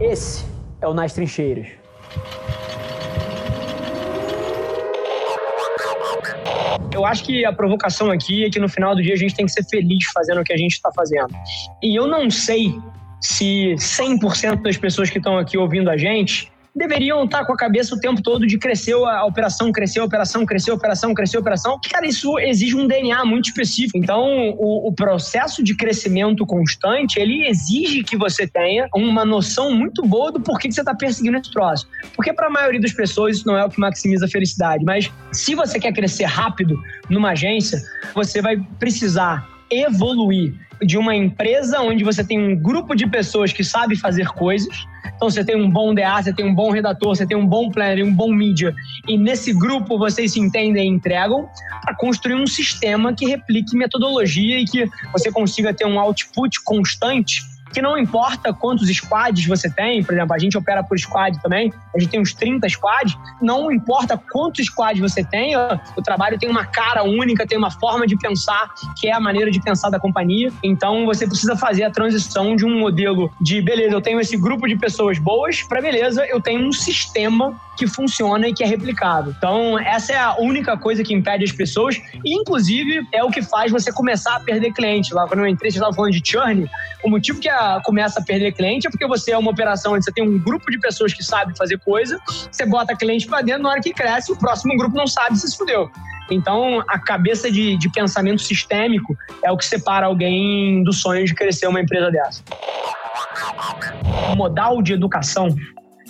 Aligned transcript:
Esse 0.00 0.44
é 0.82 0.86
o 0.86 0.92
Nas 0.92 1.14
Trincheiras. 1.14 1.68
Eu 6.92 7.04
acho 7.04 7.24
que 7.24 7.44
a 7.44 7.52
provocação 7.52 8.10
aqui 8.10 8.44
é 8.44 8.50
que 8.50 8.58
no 8.58 8.68
final 8.68 8.94
do 8.94 9.02
dia 9.02 9.14
a 9.14 9.16
gente 9.16 9.34
tem 9.34 9.46
que 9.46 9.52
ser 9.52 9.64
feliz 9.64 10.04
fazendo 10.12 10.40
o 10.40 10.44
que 10.44 10.52
a 10.52 10.56
gente 10.56 10.72
está 10.72 10.90
fazendo. 10.94 11.34
E 11.82 11.98
eu 11.98 12.06
não 12.06 12.30
sei 12.30 12.78
se 13.20 13.74
100% 13.74 14.62
das 14.62 14.76
pessoas 14.76 15.08
que 15.08 15.18
estão 15.18 15.38
aqui 15.38 15.56
ouvindo 15.56 15.90
a 15.90 15.96
gente 15.96 16.52
deveriam 16.76 17.24
estar 17.24 17.46
com 17.46 17.52
a 17.54 17.56
cabeça 17.56 17.94
o 17.94 17.98
tempo 17.98 18.22
todo 18.22 18.46
de 18.46 18.58
crescer 18.58 18.92
a 18.92 19.24
operação, 19.24 19.72
crescer 19.72 20.00
a 20.00 20.04
operação, 20.04 20.44
crescer 20.44 20.70
a 20.70 20.74
operação, 20.74 21.14
crescer 21.14 21.38
a 21.38 21.40
operação. 21.40 21.80
Cara, 21.90 22.06
isso 22.06 22.38
exige 22.38 22.76
um 22.76 22.86
DNA 22.86 23.24
muito 23.24 23.46
específico. 23.46 23.96
Então, 23.96 24.50
o, 24.58 24.88
o 24.88 24.92
processo 24.92 25.62
de 25.62 25.74
crescimento 25.74 26.44
constante, 26.44 27.18
ele 27.18 27.46
exige 27.46 28.04
que 28.04 28.16
você 28.16 28.46
tenha 28.46 28.88
uma 28.94 29.24
noção 29.24 29.74
muito 29.74 30.02
boa 30.06 30.30
do 30.30 30.40
porquê 30.40 30.68
que 30.68 30.74
você 30.74 30.82
está 30.82 30.94
perseguindo 30.94 31.38
esse 31.38 31.50
troço. 31.50 31.88
Porque 32.14 32.32
para 32.32 32.48
a 32.48 32.50
maioria 32.50 32.80
das 32.80 32.92
pessoas 32.92 33.38
isso 33.38 33.46
não 33.46 33.56
é 33.56 33.64
o 33.64 33.70
que 33.70 33.80
maximiza 33.80 34.26
a 34.26 34.28
felicidade. 34.28 34.84
Mas 34.84 35.10
se 35.32 35.54
você 35.54 35.80
quer 35.80 35.92
crescer 35.92 36.24
rápido 36.24 36.78
numa 37.08 37.30
agência, 37.30 37.80
você 38.14 38.42
vai 38.42 38.58
precisar 38.78 39.55
evoluir 39.70 40.54
de 40.82 40.98
uma 40.98 41.14
empresa 41.14 41.80
onde 41.80 42.04
você 42.04 42.22
tem 42.22 42.38
um 42.38 42.56
grupo 42.56 42.94
de 42.94 43.06
pessoas 43.06 43.52
que 43.52 43.64
sabe 43.64 43.96
fazer 43.96 44.28
coisas. 44.28 44.86
Então 45.16 45.30
você 45.30 45.42
tem 45.42 45.56
um 45.56 45.70
bom 45.70 45.94
DA, 45.94 46.22
você 46.22 46.32
tem 46.32 46.44
um 46.44 46.54
bom 46.54 46.70
redator, 46.70 47.16
você 47.16 47.26
tem 47.26 47.36
um 47.36 47.46
bom 47.46 47.70
planner, 47.70 48.04
um 48.04 48.12
bom 48.12 48.30
mídia, 48.30 48.74
e 49.08 49.16
nesse 49.16 49.52
grupo 49.54 49.96
vocês 49.96 50.32
se 50.32 50.40
entendem 50.40 50.84
e 50.84 50.94
entregam 50.94 51.48
para 51.82 51.94
construir 51.94 52.34
um 52.34 52.46
sistema 52.46 53.14
que 53.14 53.24
replique 53.26 53.76
metodologia 53.76 54.60
e 54.60 54.66
que 54.66 54.86
você 55.12 55.32
consiga 55.32 55.72
ter 55.72 55.86
um 55.86 55.98
output 55.98 56.62
constante 56.62 57.42
que 57.76 57.82
não 57.82 57.98
importa 57.98 58.54
quantos 58.54 58.88
squads 58.88 59.44
você 59.44 59.68
tem, 59.68 60.02
por 60.02 60.14
exemplo, 60.14 60.34
a 60.34 60.38
gente 60.38 60.56
opera 60.56 60.82
por 60.82 60.98
squad 60.98 61.38
também, 61.42 61.70
a 61.94 61.98
gente 62.00 62.08
tem 62.08 62.18
uns 62.18 62.32
30 62.32 62.66
squads, 62.70 63.14
não 63.38 63.70
importa 63.70 64.16
quantos 64.16 64.64
squads 64.64 64.98
você 64.98 65.22
tem, 65.22 65.54
o 65.54 66.00
trabalho 66.02 66.38
tem 66.38 66.48
uma 66.48 66.64
cara 66.64 67.02
única, 67.02 67.46
tem 67.46 67.58
uma 67.58 67.70
forma 67.70 68.06
de 68.06 68.16
pensar, 68.16 68.70
que 68.98 69.08
é 69.08 69.12
a 69.12 69.20
maneira 69.20 69.50
de 69.50 69.60
pensar 69.60 69.90
da 69.90 70.00
companhia. 70.00 70.50
Então 70.62 71.04
você 71.04 71.26
precisa 71.26 71.54
fazer 71.54 71.84
a 71.84 71.90
transição 71.90 72.56
de 72.56 72.64
um 72.64 72.78
modelo 72.78 73.30
de, 73.42 73.60
beleza, 73.60 73.92
eu 73.92 74.00
tenho 74.00 74.18
esse 74.20 74.38
grupo 74.38 74.66
de 74.66 74.76
pessoas 74.76 75.18
boas, 75.18 75.60
para 75.60 75.82
beleza, 75.82 76.24
eu 76.24 76.40
tenho 76.40 76.66
um 76.66 76.72
sistema 76.72 77.60
que 77.76 77.86
funciona 77.86 78.48
e 78.48 78.54
que 78.54 78.64
é 78.64 78.66
replicável. 78.66 79.34
Então, 79.36 79.78
essa 79.78 80.12
é 80.12 80.18
a 80.18 80.36
única 80.38 80.76
coisa 80.76 81.04
que 81.04 81.14
impede 81.14 81.44
as 81.44 81.52
pessoas, 81.52 81.96
e 82.24 82.34
inclusive 82.34 83.06
é 83.12 83.22
o 83.22 83.30
que 83.30 83.42
faz 83.42 83.70
você 83.70 83.92
começar 83.92 84.36
a 84.36 84.40
perder 84.40 84.72
cliente. 84.72 85.12
Lá 85.12 85.28
quando 85.28 85.40
eu 85.40 85.46
entrei, 85.46 85.70
você 85.70 85.76
estava 85.76 85.92
falando 85.92 86.12
de 86.12 86.22
churn, 86.24 86.68
o 87.04 87.10
motivo 87.10 87.38
que 87.38 87.48
a, 87.48 87.65
começa 87.84 88.20
a 88.20 88.22
perder 88.22 88.52
cliente 88.52 88.86
é 88.86 88.90
porque 88.90 89.06
você 89.06 89.32
é 89.32 89.38
uma 89.38 89.50
operação 89.50 89.94
onde 89.94 90.04
você 90.04 90.12
tem 90.12 90.24
um 90.24 90.38
grupo 90.38 90.70
de 90.70 90.78
pessoas 90.78 91.12
que 91.12 91.22
sabe 91.22 91.56
fazer 91.56 91.78
coisa, 91.78 92.18
você 92.50 92.66
bota 92.66 92.96
cliente 92.96 93.26
para 93.26 93.42
dentro, 93.42 93.62
na 93.62 93.70
hora 93.70 93.80
que 93.80 93.92
cresce, 93.92 94.32
o 94.32 94.36
próximo 94.36 94.76
grupo 94.76 94.96
não 94.96 95.06
sabe 95.06 95.38
se 95.38 95.48
se 95.48 95.56
fudeu. 95.56 95.90
Então, 96.30 96.80
a 96.88 96.98
cabeça 96.98 97.50
de, 97.50 97.76
de 97.76 97.88
pensamento 97.90 98.42
sistêmico 98.42 99.16
é 99.44 99.50
o 99.50 99.56
que 99.56 99.64
separa 99.64 100.06
alguém 100.06 100.82
do 100.82 100.92
sonho 100.92 101.24
de 101.24 101.34
crescer 101.34 101.68
uma 101.68 101.80
empresa 101.80 102.10
dessa. 102.10 102.42
O 104.32 104.36
modal 104.36 104.82
de 104.82 104.92
educação, 104.92 105.48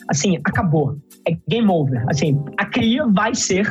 assim, 0.09 0.39
acabou 0.45 0.97
é 1.27 1.37
game 1.49 1.69
over. 1.69 2.05
Assim, 2.09 2.43
a 2.57 2.65
CRIA 2.65 3.07
vai 3.07 3.35
ser 3.35 3.67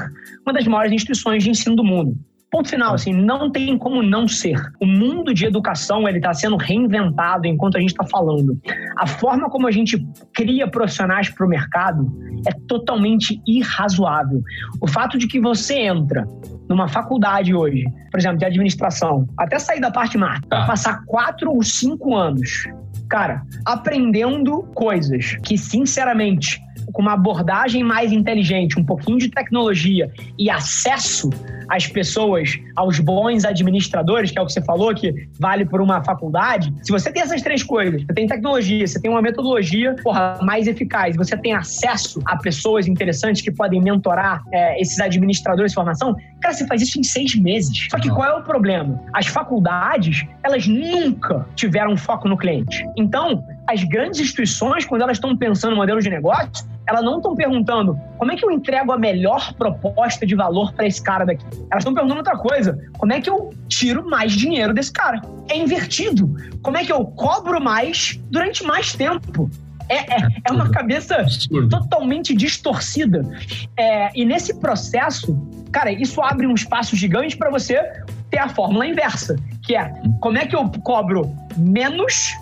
uma 0.45 0.53
das 0.53 0.67
maiores 0.67 0.91
instituições 0.91 1.44
de 1.44 1.50
ensino 1.50 1.75
do 1.75 1.83
mundo. 1.83 2.16
Ponto 2.56 2.70
final, 2.70 2.94
assim, 2.94 3.11
não 3.11 3.52
tem 3.52 3.78
como 3.78 4.02
não 4.02 4.30
ser. 4.30 4.56
O 4.80 4.86
mundo 4.86 5.34
de 5.34 5.45
educação 5.45 6.08
ele 6.08 6.20
está 6.20 6.34
sendo 6.34 6.56
reinventado 6.56 7.45
enquanto 7.45 7.75
a 7.75 7.81
gente 7.81 7.89
está 7.89 8.06
falando. 8.06 8.58
A 8.97 9.06
forma 9.06 9.50
como 9.50 9.67
a 9.67 9.72
gente 9.72 10.08
cria 10.34 10.66
profissionais 10.66 11.28
para 11.28 11.45
o 11.45 11.50
mercado 11.50 12.09
é 12.47 12.52
totalmente 12.66 13.42
irrazoável. 13.45 14.42
O 14.80 14.88
fato 14.88 15.17
de 15.17 15.28
que 15.28 15.38
você 15.38 15.80
entra 15.80 16.25
numa 16.69 16.88
faculdade 16.88 17.53
hoje, 17.53 17.84
por 18.09 18.22
exemplo, 18.22 18.38
de 18.38 18.46
administração, 18.46 19.28
até 19.38 19.59
sair 19.59 19.81
da 19.81 19.91
parte 19.91 20.18
marca, 20.18 20.47
tá. 20.47 20.66
passar 20.66 21.03
quatro 21.07 21.51
ou 21.51 21.62
cinco 21.62 22.16
anos, 22.16 22.69
cara, 23.09 23.41
aprendendo 23.66 24.63
coisas 24.74 25.35
que, 25.44 25.57
sinceramente, 25.57 26.62
com 26.91 27.01
uma 27.01 27.13
abordagem 27.13 27.84
mais 27.84 28.12
inteligente, 28.12 28.79
um 28.79 28.84
pouquinho 28.84 29.18
de 29.18 29.29
tecnologia 29.29 30.12
e 30.38 30.50
acesso 30.50 31.29
às 31.69 31.88
pessoas, 31.88 32.59
aos 32.75 33.00
bons 33.00 33.44
administradores, 33.44 34.31
que 34.31 34.38
é 34.38 34.41
o 34.41 34.46
que 34.46 34.53
você 34.53 34.62
falou, 34.62 34.94
que 34.94 35.28
vale 35.40 35.66
por 35.66 35.81
uma 35.81 36.03
faculdade, 36.03 36.74
se 36.84 36.91
você 36.91 37.12
tem 37.12 37.24
essas 37.24 37.41
três 37.41 37.63
coisas, 37.63 38.03
você 38.03 38.13
tem 38.13 38.28
tecnologia, 38.28 38.85
você 38.85 39.01
tem 39.01 39.09
uma 39.09 39.22
metodologia 39.22 39.95
porra, 40.03 40.38
mais 40.41 40.68
eficaz, 40.68 41.16
você 41.16 41.35
tem 41.35 41.53
acesso 41.53 42.22
a 42.25 42.38
pessoas 42.38 42.88
interessantes 42.88 43.41
que 43.41 43.51
podem 43.51 43.81
mentorar 43.81 44.44
é, 44.51 44.79
esses 44.79 45.00
administradores 45.00 45.72
de 45.72 45.75
formação, 45.75 46.16
cara, 46.41 46.53
você 46.53 46.68
faz 46.68 46.81
isso 46.81 47.00
em 47.00 47.03
seis 47.03 47.35
meses. 47.35 47.88
Só 47.90 47.97
que 47.97 48.09
qual 48.09 48.29
é 48.29 48.34
o 48.40 48.44
problema? 48.44 49.01
As 49.13 49.28
faculdades, 49.28 50.25
elas 50.44 50.68
nunca 50.68 51.47
tiveram 51.56 51.97
foco 51.97 52.28
no 52.28 52.38
cliente. 52.38 52.85
Então, 52.95 53.44
as 53.68 53.84
grandes 53.84 54.20
instituições, 54.20 54.86
quando 54.86 55.02
elas 55.02 55.18
estão 55.18 55.36
pensando 55.36 55.72
no 55.72 55.78
modelo 55.78 56.02
de 56.02 56.09
negócio, 56.09 56.66
elas 56.88 57.03
não 57.03 57.18
estão 57.18 57.36
perguntando 57.36 58.00
como 58.18 58.31
é 58.31 58.36
que 58.36 58.46
eu 58.46 58.52
entrego 58.52 58.92
a 58.92 58.98
melhor 58.98 59.53
proposta 59.53 60.26
de 60.26 60.36
valor 60.36 60.72
para 60.74 60.86
esse 60.86 61.02
cara 61.02 61.26
daqui. 61.26 61.46
Elas 61.72 61.81
estão 61.81 61.94
perguntando 61.94 62.20
outra 62.20 62.38
coisa: 62.38 62.80
como 62.98 63.12
é 63.12 63.20
que 63.20 63.30
eu 63.30 63.54
tiro 63.68 64.08
mais 64.08 64.34
dinheiro 64.34 64.74
desse 64.74 64.92
cara? 64.92 65.22
É 65.50 65.58
invertido. 65.58 66.36
Como 66.62 66.78
é 66.78 66.86
que 66.86 66.92
eu 66.92 67.04
cobro 67.06 67.59
mais 67.62 68.20
durante 68.30 68.64
mais 68.64 68.94
tempo? 68.94 69.50
É, 69.88 70.16
é, 70.16 70.28
é 70.48 70.52
uma 70.52 70.70
cabeça 70.70 71.25
totalmente 71.70 72.34
distorcida. 72.34 73.24
É, 73.78 74.09
e 74.16 74.25
nesse 74.25 74.59
processo, 74.59 75.38
cara, 75.72 75.92
isso 75.92 76.22
abre 76.22 76.48
um 76.48 76.56
espaço 76.56 76.96
gigante 76.96 77.38
para 77.38 77.52
você 77.52 77.80
ter 78.31 78.40
a 78.40 78.50
fórmula 78.50 78.88
inversa, 78.88 79.36
que 79.62 79.75
é 79.75 79.94
como 80.22 80.38
é 80.38 80.48
que 80.48 80.56
eu 80.56 80.68
cobro 80.84 81.31
menos 81.56 82.34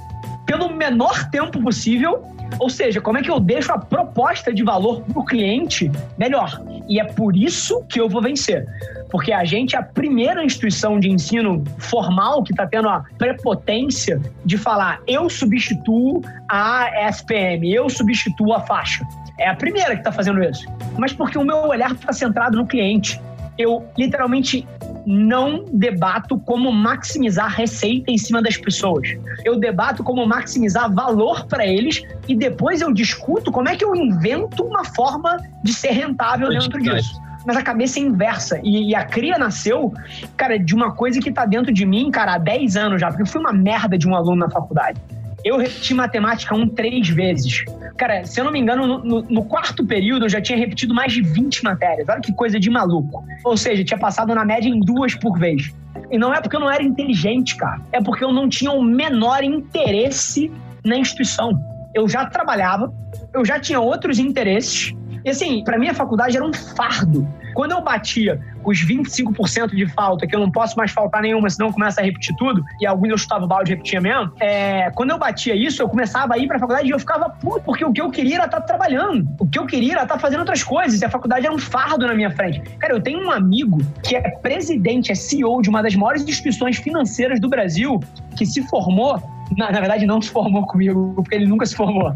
pelo 0.53 0.71
menor 0.71 1.31
tempo 1.31 1.59
possível 1.59 2.23
ou 2.59 2.69
seja, 2.69 3.01
como 3.01 3.17
é 3.17 3.23
que 3.23 3.31
eu 3.31 3.39
deixo 3.39 3.71
a 3.71 3.79
proposta 3.79 4.53
de 4.53 4.63
valor 4.63 5.01
para 5.01 5.19
o 5.19 5.25
cliente 5.25 5.91
melhor? 6.19 6.61
E 6.87 6.99
é 6.99 7.03
por 7.03 7.35
isso 7.35 7.83
que 7.89 7.99
eu 7.99 8.07
vou 8.07 8.21
vencer. 8.21 8.63
Porque 9.09 9.33
a 9.33 9.43
gente 9.43 9.75
é 9.75 9.79
a 9.79 9.81
primeira 9.81 10.43
instituição 10.43 10.99
de 10.99 11.09
ensino 11.09 11.63
formal 11.79 12.43
que 12.43 12.51
está 12.53 12.67
tendo 12.67 12.87
a 12.87 13.03
prepotência 13.17 14.21
de 14.45 14.55
falar 14.55 15.01
eu 15.07 15.27
substituo 15.31 16.21
a 16.47 17.09
SPM, 17.09 17.73
eu 17.73 17.89
substituo 17.89 18.53
a 18.53 18.61
faixa. 18.61 19.03
É 19.39 19.49
a 19.49 19.55
primeira 19.55 19.93
que 19.95 20.01
está 20.01 20.11
fazendo 20.11 20.43
isso. 20.43 20.67
Mas 20.95 21.11
porque 21.11 21.39
o 21.39 21.43
meu 21.43 21.57
olhar 21.57 21.91
está 21.91 22.13
centrado 22.13 22.55
no 22.55 22.67
cliente. 22.67 23.19
Eu 23.57 23.83
literalmente 23.97 24.67
não 25.05 25.65
debato 25.71 26.37
como 26.39 26.71
maximizar 26.71 27.49
receita 27.49 28.11
em 28.11 28.17
cima 28.17 28.41
das 28.41 28.57
pessoas. 28.57 29.07
Eu 29.43 29.59
debato 29.59 30.03
como 30.03 30.25
maximizar 30.25 30.91
valor 30.91 31.45
para 31.45 31.65
eles 31.65 32.03
e 32.27 32.35
depois 32.35 32.81
eu 32.81 32.93
discuto 32.93 33.51
como 33.51 33.69
é 33.69 33.75
que 33.75 33.83
eu 33.83 33.95
invento 33.95 34.63
uma 34.63 34.83
forma 34.83 35.37
de 35.63 35.73
ser 35.73 35.91
rentável 35.91 36.49
dentro 36.49 36.81
disso 36.81 37.21
mas 37.45 37.57
a 37.57 37.61
cabeça 37.61 37.99
é 37.99 38.03
inversa. 38.03 38.59
E, 38.63 38.91
e, 38.91 38.95
a 38.95 39.03
cria 39.03 39.37
nasceu, 39.37 39.93
cara, 40.37 40.57
de 40.57 40.73
uma 40.73 40.93
coisa 40.93 41.19
que 41.19 41.31
tá 41.31 41.45
dentro 41.45 41.73
de 41.73 41.85
mim, 41.85 42.09
cara, 42.09 42.35
há 42.35 42.37
10 42.37 42.77
anos 42.77 43.01
já, 43.01 43.07
porque 43.07 43.23
eu 43.23 43.27
fui 43.27 43.41
uma 43.41 43.51
merda 43.51 43.97
de 43.97 44.07
um 44.07 44.15
aluno 44.15 44.37
na 44.37 44.49
faculdade. 44.49 44.97
Eu 45.43 45.57
repeti 45.57 45.93
matemática 45.93 46.55
um 46.55 46.67
três 46.67 47.09
vezes. 47.09 47.65
Cara, 47.97 48.25
se 48.25 48.39
eu 48.39 48.45
não 48.45 48.51
me 48.51 48.59
engano, 48.59 48.87
no, 48.87 49.03
no, 49.03 49.21
no, 49.23 49.45
quarto 49.45 49.85
período 49.85 50.25
eu 50.25 50.29
já 50.29 50.41
tinha 50.41 50.57
repetido 50.57 50.93
mais 50.93 51.11
de 51.11 51.21
20 51.21 51.63
matérias. 51.63 52.07
Olha 52.07 52.21
que 52.21 52.33
coisa 52.33 52.59
de 52.59 52.69
maluco. 52.69 53.23
Ou 53.43 53.57
seja, 53.57 53.83
tinha 53.83 53.99
passado 53.99 54.33
na 54.33 54.45
média 54.45 54.69
em 54.69 54.79
duas 54.79 55.15
por 55.15 55.37
vez. 55.37 55.73
E 56.09 56.17
não 56.17 56.33
é 56.33 56.39
porque 56.39 56.55
eu 56.55 56.59
não 56.59 56.71
era 56.71 56.81
inteligente, 56.81 57.57
cara. 57.57 57.81
É 57.91 58.01
porque 58.01 58.23
eu 58.23 58.31
não 58.31 58.47
tinha 58.47 58.71
o 58.71 58.81
menor 58.81 59.43
interesse 59.43 60.51
na 60.85 60.97
instituição. 60.97 61.51
Eu 61.93 62.07
já 62.07 62.25
trabalhava, 62.25 62.93
eu 63.33 63.43
já 63.43 63.59
tinha 63.59 63.79
outros 63.79 64.19
interesses. 64.19 64.93
E 65.25 65.29
assim, 65.29 65.63
para 65.63 65.77
mim 65.77 65.89
a 65.89 65.93
faculdade 65.93 66.37
era 66.37 66.45
um 66.45 66.53
fardo. 66.53 67.27
Quando 67.53 67.71
eu 67.71 67.81
batia 67.81 68.41
os 68.63 68.79
25% 68.85 69.75
de 69.75 69.85
falta, 69.87 70.25
que 70.25 70.35
eu 70.35 70.39
não 70.39 70.49
posso 70.49 70.77
mais 70.77 70.91
faltar 70.91 71.21
nenhuma, 71.21 71.49
senão 71.49 71.71
começa 71.71 72.01
a 72.01 72.03
repetir 72.03 72.35
tudo, 72.37 72.63
e 72.79 72.85
alguns 72.85 73.09
eu 73.09 73.17
chutava 73.17 73.45
o 73.45 73.47
balde 73.47 73.71
e 73.71 73.75
repetia 73.75 73.99
mesmo, 73.99 74.31
é, 74.39 74.89
quando 74.91 75.11
eu 75.11 75.17
batia 75.17 75.55
isso, 75.55 75.81
eu 75.81 75.89
começava 75.89 76.35
a 76.35 76.37
ir 76.37 76.47
pra 76.47 76.59
faculdade 76.59 76.87
e 76.87 76.91
eu 76.91 76.99
ficava 76.99 77.29
puto, 77.29 77.61
porque 77.61 77.83
o 77.83 77.91
que 77.91 78.01
eu 78.01 78.09
queria 78.09 78.35
era 78.35 78.45
estar 78.45 78.61
tá 78.61 78.65
trabalhando. 78.65 79.27
O 79.39 79.47
que 79.47 79.59
eu 79.59 79.65
queria 79.65 79.93
era 79.93 80.03
estar 80.03 80.15
tá 80.15 80.19
fazendo 80.19 80.39
outras 80.39 80.63
coisas, 80.63 81.01
e 81.01 81.05
a 81.05 81.09
faculdade 81.09 81.45
era 81.45 81.53
um 81.53 81.59
fardo 81.59 82.07
na 82.07 82.13
minha 82.13 82.31
frente. 82.31 82.61
Cara, 82.77 82.93
eu 82.93 83.01
tenho 83.01 83.25
um 83.25 83.31
amigo 83.31 83.79
que 84.01 84.15
é 84.15 84.21
presidente, 84.21 85.11
é 85.11 85.15
CEO 85.15 85.61
de 85.61 85.69
uma 85.69 85.81
das 85.81 85.95
maiores 85.95 86.23
instituições 86.23 86.77
financeiras 86.77 87.39
do 87.39 87.49
Brasil, 87.49 87.99
que 88.35 88.45
se 88.45 88.61
formou 88.67 89.21
na, 89.57 89.71
na, 89.71 89.79
verdade 89.79 90.05
não 90.05 90.21
se 90.21 90.29
formou 90.29 90.65
comigo, 90.65 91.13
porque 91.15 91.35
ele 91.35 91.45
nunca 91.45 91.65
se 91.65 91.75
formou. 91.75 92.13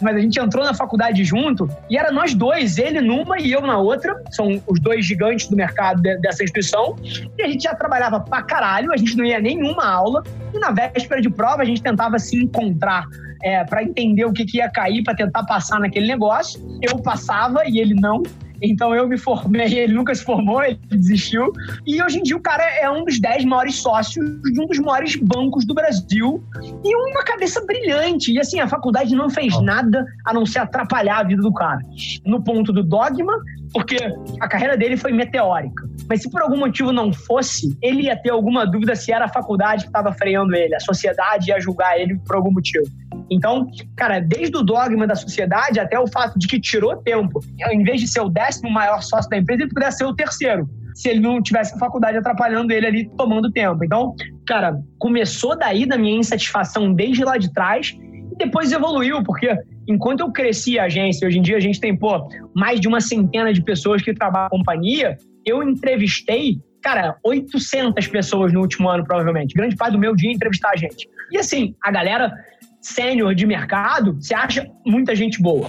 Mas 0.00 0.16
a 0.16 0.20
gente 0.20 0.38
entrou 0.38 0.64
na 0.64 0.74
faculdade 0.74 1.24
junto 1.24 1.68
e 1.88 1.96
era 1.96 2.10
nós 2.10 2.34
dois, 2.34 2.78
ele 2.78 3.00
numa 3.00 3.40
e 3.40 3.52
eu 3.52 3.60
na 3.62 3.78
outra. 3.78 4.20
São 4.30 4.60
os 4.66 4.80
dois 4.80 5.04
gigantes 5.04 5.48
do 5.48 5.56
mercado 5.56 6.00
de, 6.02 6.16
dessa 6.18 6.42
instituição. 6.42 6.96
E 7.38 7.42
a 7.42 7.48
gente 7.48 7.64
já 7.64 7.74
trabalhava 7.74 8.20
pra 8.20 8.42
caralho, 8.42 8.92
a 8.92 8.96
gente 8.96 9.16
não 9.16 9.24
ia 9.24 9.40
nenhuma 9.40 9.84
aula. 9.84 10.22
E 10.54 10.58
na 10.58 10.70
véspera 10.70 11.20
de 11.20 11.30
prova 11.30 11.62
a 11.62 11.64
gente 11.64 11.82
tentava 11.82 12.18
se 12.18 12.36
encontrar 12.36 13.06
é, 13.42 13.64
para 13.64 13.82
entender 13.82 14.24
o 14.24 14.32
que, 14.32 14.44
que 14.44 14.58
ia 14.58 14.68
cair, 14.68 15.02
para 15.02 15.14
tentar 15.14 15.44
passar 15.44 15.80
naquele 15.80 16.06
negócio. 16.06 16.60
Eu 16.82 16.98
passava 16.98 17.62
e 17.66 17.78
ele 17.78 17.94
não. 17.94 18.22
Então 18.62 18.94
eu 18.94 19.08
me 19.08 19.18
formei, 19.18 19.78
ele 19.78 19.92
nunca 19.92 20.14
se 20.14 20.24
formou, 20.24 20.62
ele 20.62 20.78
desistiu. 20.88 21.52
E 21.86 22.02
hoje 22.02 22.18
em 22.18 22.22
dia 22.22 22.36
o 22.36 22.40
cara 22.40 22.64
é 22.80 22.90
um 22.90 23.04
dos 23.04 23.20
dez 23.20 23.44
maiores 23.44 23.76
sócios 23.76 24.24
de 24.42 24.60
um 24.60 24.66
dos 24.66 24.78
maiores 24.78 25.16
bancos 25.16 25.64
do 25.64 25.74
Brasil 25.74 26.42
e 26.84 26.96
uma 26.96 27.22
cabeça 27.24 27.64
brilhante. 27.64 28.32
E 28.32 28.38
assim, 28.38 28.60
a 28.60 28.68
faculdade 28.68 29.14
não 29.14 29.30
fez 29.30 29.60
nada 29.62 30.04
a 30.24 30.34
não 30.34 30.44
ser 30.44 30.60
atrapalhar 30.60 31.18
a 31.18 31.24
vida 31.24 31.42
do 31.42 31.52
cara. 31.52 31.80
No 32.24 32.42
ponto 32.42 32.72
do 32.72 32.82
dogma, 32.82 33.32
porque 33.72 33.96
a 34.40 34.48
carreira 34.48 34.76
dele 34.76 34.96
foi 34.96 35.12
meteórica. 35.12 35.88
Mas 36.08 36.22
se 36.22 36.30
por 36.30 36.42
algum 36.42 36.58
motivo 36.58 36.92
não 36.92 37.12
fosse, 37.12 37.76
ele 37.80 38.02
ia 38.02 38.16
ter 38.16 38.30
alguma 38.30 38.66
dúvida 38.66 38.96
se 38.96 39.12
era 39.12 39.26
a 39.26 39.28
faculdade 39.28 39.82
que 39.82 39.88
estava 39.88 40.12
freando 40.12 40.54
ele, 40.54 40.74
a 40.74 40.80
sociedade 40.80 41.50
ia 41.50 41.60
julgar 41.60 41.98
ele 41.98 42.18
por 42.26 42.36
algum 42.36 42.50
motivo. 42.50 42.86
Então, 43.30 43.66
cara, 43.96 44.18
desde 44.20 44.56
o 44.56 44.62
dogma 44.62 45.06
da 45.06 45.14
sociedade 45.14 45.78
até 45.78 45.98
o 45.98 46.08
fato 46.08 46.38
de 46.38 46.48
que 46.48 46.60
tirou 46.60 46.96
tempo, 46.96 47.40
em 47.70 47.84
vez 47.84 48.00
de 48.00 48.08
ser 48.08 48.20
o 48.20 48.28
décimo 48.28 48.70
maior 48.70 49.02
sócio 49.02 49.30
da 49.30 49.36
empresa, 49.36 49.62
ele 49.62 49.72
pudesse 49.72 49.98
ser 49.98 50.04
o 50.04 50.14
terceiro 50.14 50.68
se 50.94 51.08
ele 51.08 51.20
não 51.20 51.40
tivesse 51.40 51.74
a 51.74 51.78
faculdade 51.78 52.18
atrapalhando 52.18 52.72
ele 52.72 52.86
ali, 52.86 53.10
tomando 53.16 53.50
tempo. 53.50 53.84
Então, 53.84 54.14
cara, 54.46 54.78
começou 54.98 55.56
daí 55.56 55.86
da 55.86 55.96
minha 55.96 56.18
insatisfação 56.18 56.92
desde 56.92 57.24
lá 57.24 57.38
de 57.38 57.52
trás 57.52 57.96
e 58.32 58.36
depois 58.36 58.70
evoluiu, 58.72 59.22
porque 59.22 59.56
enquanto 59.88 60.20
eu 60.20 60.32
cresci 60.32 60.78
a 60.78 60.84
agência, 60.84 61.26
hoje 61.26 61.38
em 61.38 61.42
dia 61.42 61.56
a 61.56 61.60
gente 61.60 61.80
tem, 61.80 61.96
pô, 61.96 62.28
mais 62.54 62.80
de 62.80 62.88
uma 62.88 63.00
centena 63.00 63.52
de 63.52 63.62
pessoas 63.62 64.02
que 64.02 64.14
trabalham 64.14 64.44
na 64.44 64.50
companhia, 64.50 65.16
eu 65.44 65.62
entrevistei, 65.62 66.58
cara, 66.82 67.16
800 67.24 68.06
pessoas 68.08 68.52
no 68.52 68.60
último 68.60 68.88
ano, 68.88 69.04
provavelmente. 69.04 69.54
Grande 69.54 69.76
parte 69.76 69.92
do 69.92 69.98
meu 69.98 70.14
dia 70.14 70.30
é 70.30 70.34
entrevistar 70.34 70.70
a 70.72 70.76
gente. 70.76 71.08
E 71.30 71.38
assim, 71.38 71.74
a 71.82 71.90
galera 71.90 72.32
sênior 72.80 73.34
de 73.34 73.46
mercado, 73.46 74.14
você 74.14 74.34
acha 74.34 74.66
muita 74.86 75.14
gente 75.14 75.40
boa. 75.40 75.68